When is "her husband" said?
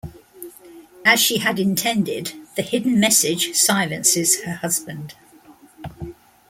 4.41-5.13